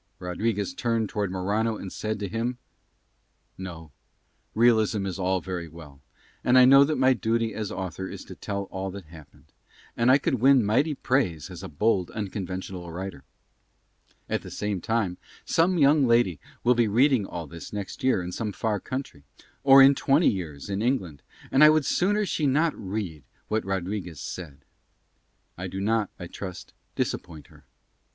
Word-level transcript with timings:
Rodriguez 0.17 0.73
turned 0.73 1.09
toward 1.09 1.29
Morano 1.31 1.77
and 1.77 1.93
said 1.93 2.17
to 2.21 2.27
him... 2.27 2.57
No, 3.55 3.91
realism 4.55 5.05
is 5.05 5.19
all 5.19 5.41
very 5.41 5.67
well, 5.67 6.01
and 6.43 6.57
I 6.57 6.65
know 6.65 6.83
that 6.83 6.95
my 6.97 7.13
duty 7.13 7.53
as 7.53 7.71
author 7.71 8.07
is 8.07 8.25
to 8.25 8.33
tell 8.33 8.63
all 8.71 8.89
that 8.89 9.05
happened, 9.05 9.51
and 9.95 10.09
I 10.09 10.17
could 10.17 10.41
win 10.41 10.65
mighty 10.65 10.95
praise 10.95 11.51
as 11.51 11.61
a 11.61 11.69
bold, 11.69 12.09
unconventional 12.09 12.91
writer; 12.91 13.23
at 14.27 14.41
the 14.41 14.49
same 14.49 14.81
time, 14.81 15.19
some 15.45 15.77
young 15.77 16.07
lady 16.07 16.39
will 16.63 16.73
be 16.73 16.87
reading 16.87 17.27
all 17.27 17.45
this 17.45 17.71
next 17.71 18.03
year 18.03 18.23
in 18.23 18.31
some 18.31 18.53
far 18.53 18.79
country, 18.79 19.23
or 19.63 19.83
in 19.83 19.93
twenty 19.93 20.29
years 20.29 20.67
in 20.67 20.81
England, 20.81 21.21
and 21.51 21.63
I 21.63 21.69
would 21.69 21.85
sooner 21.85 22.25
she 22.25 22.45
should 22.45 22.49
not 22.49 22.73
read 22.73 23.21
what 23.49 23.63
Rodriguez 23.65 24.19
said. 24.19 24.65
I 25.59 25.67
do 25.67 25.79
not, 25.79 26.09
I 26.17 26.25
trust, 26.25 26.73
disappoint 26.95 27.45
her. 27.53 27.65